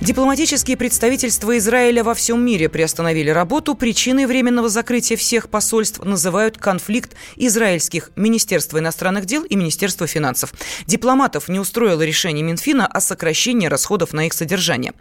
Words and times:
Дипломатические 0.00 0.78
представительства 0.78 1.58
Израиля 1.58 2.02
во 2.02 2.14
всем 2.14 2.42
мире 2.42 2.70
приостановили 2.70 3.28
работу. 3.28 3.74
Причиной 3.74 4.24
временного 4.24 4.70
закрытия 4.70 5.14
всех 5.18 5.50
посольств 5.50 6.02
называют 6.02 6.56
конфликт 6.56 7.14
израильских 7.36 8.10
Министерства 8.16 8.78
иностранных 8.78 9.26
дел 9.26 9.42
и 9.42 9.56
Министерства 9.56 10.06
финансов. 10.06 10.54
Дипломатов 10.86 11.50
не 11.50 11.58
устроило 11.60 12.00
решение 12.00 12.42
Минфина 12.42 12.86
о 12.86 13.02
сокращении 13.02 13.66
расходов 13.66 14.14
на 14.14 14.26
их 14.26 14.32
содержание. 14.32 14.94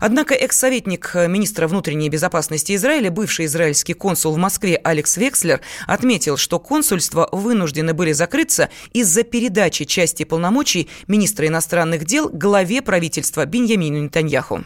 Однако 0.00 0.34
экс-советник 0.34 1.12
министра 1.14 1.66
внутренней 1.66 2.10
безопасности 2.10 2.74
Израиля, 2.74 3.10
бывший 3.10 3.46
израильский 3.46 3.94
консул 3.94 4.34
в 4.34 4.36
Москве 4.36 4.78
Алекс 4.84 5.16
Векслер, 5.16 5.62
отметил, 5.86 6.36
что 6.36 6.58
консульства 6.58 7.26
вынуждены 7.32 7.94
были 7.94 8.12
закрыться 8.12 8.68
из-за 8.92 9.22
передачи 9.22 9.86
части 9.86 10.24
полномочий 10.24 10.90
министра 11.08 11.46
иностранных 11.46 12.04
дел 12.04 12.28
главе 12.28 12.82
правительства 12.82 13.46
Беньямину 13.46 13.96
Нетаньяху. 13.96 14.41
Нетаньяху. 14.42 14.60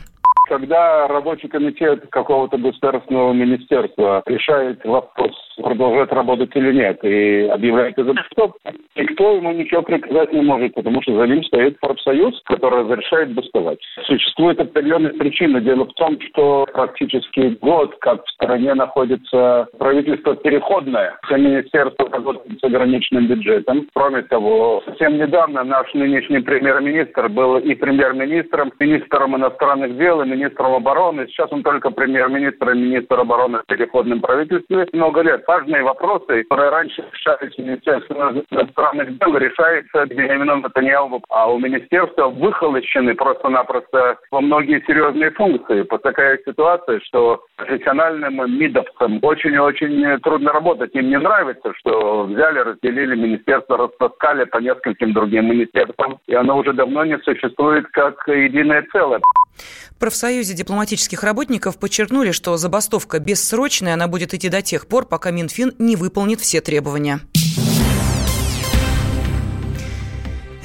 Когда 0.49 1.09
рабочий 1.09 1.49
комитет 1.49 2.09
какого-то 2.11 2.57
государственного 2.57 3.33
министерства 3.33 4.23
решает 4.27 4.85
вопрос 4.85 5.35
продолжать 5.57 6.13
работать 6.13 6.55
или 6.55 6.73
нет, 6.73 7.03
и 7.05 7.49
объявляет 7.49 7.99
это 7.99 8.15
стоп, 8.33 8.57
никто 8.95 9.37
ему 9.37 9.53
ничего 9.53 9.83
приказать 9.83 10.33
не 10.33 10.43
может, 10.43 10.75
потому 10.75 11.03
что 11.03 11.17
за 11.17 11.27
ним 11.27 11.43
стоит 11.45 11.79
профсоюз, 11.81 12.41
который 12.45 12.83
разрешает 12.83 13.35
бастовать. 13.35 13.79
Существует 14.07 14.61
определенная 14.61 15.13
причина. 15.13 15.61
Дело 15.61 15.85
в 15.87 15.93
том, 15.95 16.19
что 16.29 16.67
практически 16.73 17.57
год, 17.61 17.97
как 18.01 18.25
в 18.25 18.31
стране 18.31 18.75
находится 18.75 19.69
правительство 19.79 20.37
переходное, 20.37 21.19
все 21.25 21.37
министерство 21.37 22.11
работает 22.11 22.61
с 22.61 22.65
ограниченным 22.65 23.27
бюджетом. 23.27 23.89
Кроме 23.95 24.23
того, 24.23 24.83
совсем 24.85 25.17
недавно 25.17 25.65
наш 25.65 25.93
нынешний 25.95 26.41
премьер-министр 26.41 27.29
был 27.29 27.59
и 27.59 27.75
премьер-министром, 27.75 28.73
министром 28.79 29.37
иностранных 29.37 29.97
дел, 29.97 30.23
и 30.23 30.29
министром 30.29 30.75
обороны. 30.75 31.27
Сейчас 31.29 31.51
он 31.53 31.63
только 31.63 31.91
премьер-министр 31.91 32.71
и 32.71 32.79
министр 32.79 33.21
обороны 33.21 33.59
в 33.59 33.67
переходном 33.67 34.21
правительстве 34.21 34.87
много 34.93 35.23
лет 35.23 35.46
важные 35.47 35.83
вопросы, 35.83 36.45
которые 36.45 36.71
раньше 36.71 37.05
решались 37.13 37.59
Министерством 37.59 38.45
иностранных 38.51 39.19
дел, 39.19 39.37
решается 39.37 40.07
Бенемином 40.07 40.61
Натаньяху. 40.63 41.23
А 41.29 41.51
у 41.51 41.59
министерства 41.59 42.29
выхолощены 42.29 43.15
просто-напросто 43.15 44.19
во 44.31 44.41
многие 44.41 44.83
серьезные 44.87 45.31
функции. 45.31 45.87
Вот 45.91 46.03
такая 46.03 46.39
ситуация, 46.45 47.01
что 47.01 47.45
профессиональным 47.57 48.37
мидовцам 48.59 49.19
очень 49.23 49.55
и 49.55 49.59
очень 49.59 50.19
трудно 50.21 50.53
работать. 50.53 50.95
Им 50.95 51.09
не 51.09 51.19
нравится, 51.19 51.73
что 51.77 52.25
взяли, 52.25 52.59
разделили 52.61 53.17
министерство, 53.17 53.77
растаскали 53.77 54.45
по 54.45 54.59
нескольким 54.59 55.13
другим 55.13 55.51
министерствам, 55.51 56.19
и 56.27 56.35
оно 56.35 56.59
уже 56.59 56.73
давно 56.73 57.05
не 57.05 57.19
существует 57.19 57.87
как 57.93 58.27
единое 58.29 58.87
целое. 58.93 59.21
В 59.91 59.99
профсоюзе 59.99 60.55
дипломатических 60.55 61.23
работников 61.23 61.79
подчеркнули, 61.79 62.33
что 62.33 62.57
забастовка 62.57 63.19
бессрочная, 63.19 63.95
она 63.95 64.09
будет 64.09 64.35
идти 64.35 64.49
до 64.49 64.63
тех 64.63 64.87
пор, 64.87 65.07
пока 65.07 65.31
Минфин 65.31 65.75
не 65.79 65.97
выполнит 65.97 66.41
все 66.41 66.61
требования. 66.61 67.21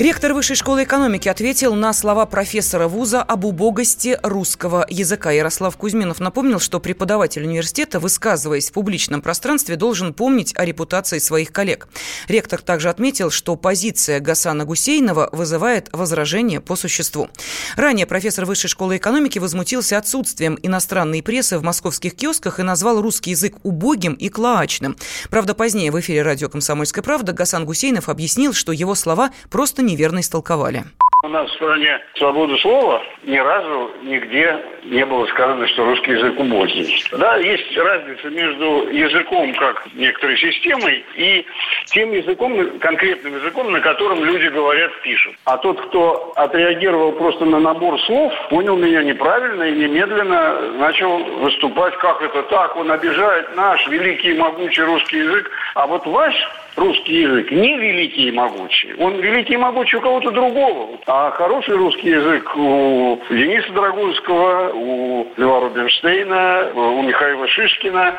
Ректор 0.01 0.33
Высшей 0.33 0.55
школы 0.55 0.85
экономики 0.85 1.29
ответил 1.29 1.75
на 1.75 1.93
слова 1.93 2.25
профессора 2.25 2.87
вуза 2.87 3.21
об 3.21 3.45
убогости 3.45 4.17
русского 4.23 4.83
языка. 4.89 5.29
Ярослав 5.29 5.77
Кузьминов 5.77 6.19
напомнил, 6.19 6.59
что 6.59 6.79
преподаватель 6.79 7.43
университета, 7.43 7.99
высказываясь 7.99 8.71
в 8.71 8.73
публичном 8.73 9.21
пространстве, 9.21 9.75
должен 9.75 10.15
помнить 10.15 10.55
о 10.57 10.65
репутации 10.65 11.19
своих 11.19 11.51
коллег. 11.51 11.87
Ректор 12.27 12.63
также 12.63 12.89
отметил, 12.89 13.29
что 13.29 13.55
позиция 13.55 14.19
Гасана 14.19 14.65
Гусейнова 14.65 15.29
вызывает 15.31 15.87
возражения 15.91 16.61
по 16.61 16.75
существу. 16.75 17.29
Ранее 17.75 18.07
профессор 18.07 18.45
Высшей 18.45 18.71
школы 18.71 18.97
экономики 18.97 19.37
возмутился 19.37 19.99
отсутствием 19.99 20.57
иностранной 20.63 21.21
прессы 21.21 21.59
в 21.59 21.61
московских 21.61 22.15
киосках 22.15 22.59
и 22.59 22.63
назвал 22.63 23.03
русский 23.03 23.29
язык 23.29 23.57
убогим 23.61 24.13
и 24.13 24.29
клоачным. 24.29 24.97
Правда, 25.29 25.53
позднее 25.53 25.91
в 25.91 25.99
эфире 25.99 26.23
радио 26.23 26.49
«Комсомольская 26.49 27.03
правда» 27.03 27.33
Гасан 27.33 27.65
Гусейнов 27.65 28.09
объяснил, 28.09 28.53
что 28.53 28.71
его 28.71 28.95
слова 28.95 29.29
просто 29.51 29.83
не 29.83 29.90
неверно 29.91 30.21
истолковали. 30.21 30.83
У 31.23 31.27
нас 31.27 31.47
в 31.51 31.53
стране 31.53 31.99
свобода 32.15 32.57
слова 32.57 32.99
ни 33.23 33.37
разу 33.37 33.91
нигде 34.01 34.57
не 34.85 35.05
было 35.05 35.27
сказано, 35.27 35.67
что 35.67 35.85
русский 35.85 36.13
язык 36.13 36.39
убогий. 36.39 37.03
Да, 37.11 37.37
есть 37.37 37.77
разница 37.77 38.27
между 38.31 38.89
языком 38.89 39.53
как 39.53 39.85
некоторой 39.93 40.35
системой 40.37 41.05
и 41.15 41.45
тем 41.85 42.11
языком, 42.11 42.79
конкретным 42.79 43.35
языком, 43.35 43.71
на 43.71 43.79
котором 43.81 44.23
люди 44.23 44.47
говорят, 44.47 44.91
пишут. 45.03 45.35
А 45.45 45.57
тот, 45.57 45.79
кто 45.89 46.33
отреагировал 46.35 47.11
просто 47.11 47.45
на 47.45 47.59
набор 47.59 48.01
слов, 48.01 48.33
понял 48.49 48.75
меня 48.75 49.03
неправильно 49.03 49.63
и 49.63 49.75
немедленно 49.75 50.71
начал 50.71 51.19
выступать, 51.19 51.95
как 51.97 52.23
это 52.23 52.41
так, 52.43 52.75
он 52.75 52.91
обижает 52.91 53.55
наш 53.55 53.87
великий 53.87 54.31
и 54.31 54.37
могучий 54.39 54.81
русский 54.81 55.19
язык. 55.19 55.51
А 55.75 55.85
вот 55.85 56.03
ваш 56.07 56.33
русский 56.75 57.21
язык 57.21 57.51
не 57.51 57.77
великий 57.77 58.29
и 58.29 58.31
могучий. 58.31 58.93
Он 58.97 59.19
великий 59.19 59.53
и 59.53 59.57
могучий 59.57 59.97
у 59.97 60.01
кого-то 60.01 60.31
другого. 60.31 60.99
А 61.07 61.31
хороший 61.31 61.75
русский 61.75 62.09
язык 62.09 62.55
у 62.55 63.19
Дениса 63.29 63.71
Драгунского, 63.73 64.71
у 64.73 65.27
Льва 65.37 65.59
Рубинштейна, 65.61 66.71
у 66.73 67.01
Михаила 67.03 67.47
Шишкина. 67.47 68.17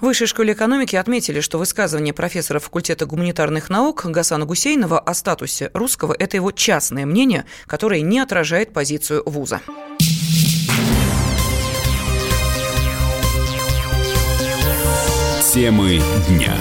В 0.00 0.06
Высшей 0.06 0.26
школе 0.26 0.52
экономики 0.52 0.96
отметили, 0.96 1.40
что 1.40 1.58
высказывание 1.58 2.12
профессора 2.12 2.58
факультета 2.58 3.06
гуманитарных 3.06 3.70
наук 3.70 4.04
Гасана 4.06 4.44
Гусейнова 4.44 4.98
о 4.98 5.14
статусе 5.14 5.70
русского– 5.74 6.14
это 6.18 6.36
его 6.36 6.50
частное 6.50 7.06
мнение, 7.06 7.44
которое 7.66 8.00
не 8.00 8.18
отражает 8.18 8.72
позицию 8.72 9.22
вуза. 9.26 9.60
Темы 15.52 16.00
дня 16.28 16.54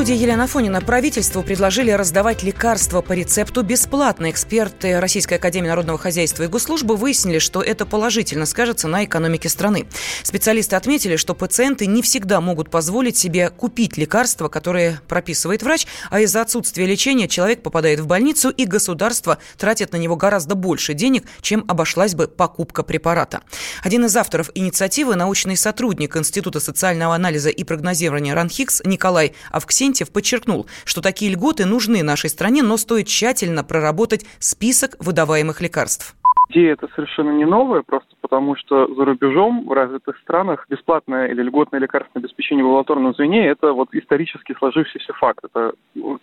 студии 0.00 0.16
Елена 0.16 0.46
Фонина. 0.46 0.80
Правительству 0.80 1.42
предложили 1.42 1.90
раздавать 1.90 2.42
лекарства 2.42 3.02
по 3.02 3.12
рецепту 3.12 3.60
бесплатно. 3.60 4.30
Эксперты 4.30 4.98
Российской 4.98 5.34
Академии 5.34 5.68
Народного 5.68 5.98
Хозяйства 5.98 6.44
и 6.44 6.46
Госслужбы 6.46 6.96
выяснили, 6.96 7.38
что 7.38 7.60
это 7.60 7.84
положительно 7.84 8.46
скажется 8.46 8.88
на 8.88 9.04
экономике 9.04 9.50
страны. 9.50 9.86
Специалисты 10.22 10.74
отметили, 10.74 11.16
что 11.16 11.34
пациенты 11.34 11.84
не 11.84 12.00
всегда 12.00 12.40
могут 12.40 12.70
позволить 12.70 13.18
себе 13.18 13.50
купить 13.50 13.98
лекарства, 13.98 14.48
которые 14.48 15.02
прописывает 15.06 15.62
врач, 15.62 15.86
а 16.08 16.20
из-за 16.20 16.40
отсутствия 16.40 16.86
лечения 16.86 17.28
человек 17.28 17.62
попадает 17.62 18.00
в 18.00 18.06
больницу, 18.06 18.48
и 18.48 18.64
государство 18.64 19.36
тратит 19.58 19.92
на 19.92 19.98
него 19.98 20.16
гораздо 20.16 20.54
больше 20.54 20.94
денег, 20.94 21.26
чем 21.42 21.62
обошлась 21.68 22.14
бы 22.14 22.26
покупка 22.26 22.82
препарата. 22.82 23.42
Один 23.82 24.06
из 24.06 24.16
авторов 24.16 24.48
инициативы, 24.54 25.14
научный 25.14 25.58
сотрудник 25.58 26.16
Института 26.16 26.58
социального 26.58 27.14
анализа 27.14 27.50
и 27.50 27.64
прогнозирования 27.64 28.32
РАНХИКС 28.32 28.80
Николай 28.86 29.34
Авксин 29.50 29.89
Авксентьев 29.90 30.12
подчеркнул, 30.12 30.66
что 30.84 31.00
такие 31.00 31.32
льготы 31.32 31.66
нужны 31.66 32.02
нашей 32.02 32.30
стране, 32.30 32.62
но 32.62 32.76
стоит 32.76 33.08
тщательно 33.08 33.64
проработать 33.64 34.24
список 34.38 34.96
выдаваемых 35.00 35.60
лекарств. 35.60 36.14
Идея 36.50 36.74
это 36.74 36.88
совершенно 36.94 37.30
не 37.30 37.44
новая, 37.44 37.82
просто 37.82 38.08
потому 38.30 38.54
что 38.54 38.86
за 38.94 39.04
рубежом, 39.04 39.66
в 39.66 39.72
развитых 39.72 40.16
странах, 40.18 40.64
бесплатное 40.68 41.26
или 41.26 41.42
льготное 41.42 41.80
лекарственное 41.80 42.22
обеспечение 42.22 42.64
в 42.64 42.68
амбулаторном 42.68 43.12
звене– 43.14 43.46
это 43.48 43.72
вот 43.72 43.88
исторически 43.92 44.54
сложившийся 44.56 45.12
факт. 45.14 45.40
Это 45.44 45.72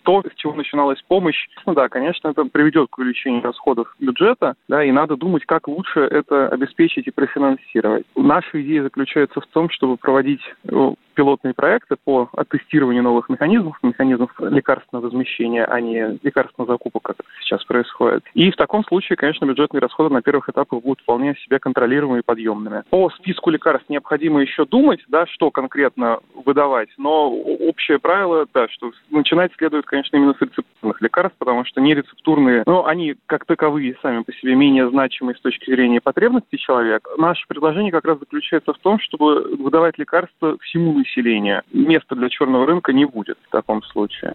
то, 0.04 0.22
с 0.22 0.34
чего 0.36 0.54
начиналась 0.54 1.02
помощь. 1.02 1.48
Ну 1.66 1.74
да, 1.74 1.90
конечно, 1.90 2.28
это 2.28 2.44
приведет 2.46 2.88
к 2.88 2.96
увеличению 2.96 3.42
расходов 3.42 3.94
бюджета, 4.00 4.54
да, 4.68 4.82
и 4.82 4.90
надо 4.90 5.16
думать, 5.16 5.44
как 5.44 5.68
лучше 5.68 6.00
это 6.00 6.48
обеспечить 6.48 7.06
и 7.06 7.10
профинансировать. 7.10 8.06
Наша 8.16 8.62
идея 8.62 8.84
заключается 8.84 9.42
в 9.42 9.46
том, 9.46 9.68
чтобы 9.68 9.98
проводить 9.98 10.40
ну, 10.64 10.96
пилотные 11.18 11.52
проекты 11.52 11.96
по 12.02 12.30
тестированию 12.48 13.02
новых 13.02 13.28
механизмов, 13.28 13.76
механизмов 13.82 14.30
лекарственного 14.38 15.08
размещения, 15.08 15.64
а 15.64 15.80
не 15.80 16.16
лекарственного 16.22 16.72
закупок, 16.72 17.02
как 17.02 17.16
это 17.18 17.28
сейчас 17.42 17.64
происходит. 17.64 18.24
И 18.34 18.52
в 18.52 18.56
таком 18.56 18.84
случае, 18.84 19.16
конечно, 19.16 19.44
бюджетные 19.44 19.80
расходы 19.80 20.14
на 20.14 20.22
первых 20.22 20.48
этапах 20.48 20.80
будут 20.80 21.00
вполне 21.00 21.34
себе 21.34 21.58
контролируемыми 21.98 22.20
и 22.20 22.22
подъемными. 22.22 22.82
По 22.90 23.10
списку 23.10 23.50
лекарств 23.50 23.88
необходимо 23.88 24.40
еще 24.40 24.64
думать, 24.64 25.00
да, 25.08 25.26
что 25.26 25.50
конкретно 25.50 26.20
выдавать, 26.44 26.88
но 26.96 27.30
общее 27.30 27.98
правило, 27.98 28.46
да, 28.54 28.68
что 28.68 28.92
начинать 29.10 29.52
следует, 29.56 29.86
конечно, 29.86 30.16
именно 30.16 30.34
с 30.34 30.40
рецептурных 30.40 31.00
лекарств, 31.00 31.36
потому 31.38 31.64
что 31.64 31.80
нерецептурные, 31.80 32.62
ну, 32.66 32.84
они 32.84 33.16
как 33.26 33.44
таковые 33.44 33.96
сами 34.02 34.22
по 34.22 34.32
себе 34.32 34.54
менее 34.54 34.88
значимые 34.90 35.36
с 35.36 35.40
точки 35.40 35.70
зрения 35.70 36.00
потребностей 36.00 36.58
человека. 36.58 37.10
Наше 37.18 37.46
предложение 37.48 37.92
как 37.92 38.04
раз 38.04 38.18
заключается 38.18 38.72
в 38.72 38.78
том, 38.78 38.98
чтобы 39.00 39.56
выдавать 39.56 39.98
лекарства 39.98 40.56
всему 40.58 40.92
населения. 40.98 41.62
Места 41.72 42.14
для 42.14 42.28
черного 42.28 42.66
рынка 42.66 42.92
не 42.92 43.04
будет 43.04 43.38
в 43.48 43.50
таком 43.50 43.82
случае. 43.84 44.32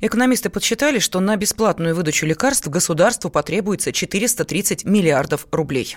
Экономисты 0.00 0.50
подсчитали, 0.50 0.98
что 0.98 1.20
на 1.20 1.36
бесплатную 1.36 1.94
выдачу 1.94 2.26
лекарств 2.26 2.68
государству 2.68 3.30
потребуется 3.30 3.92
430 3.92 4.84
миллиардов 4.84 5.46
рублей. 5.52 5.96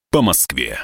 по 0.11 0.21
Москве. 0.21 0.77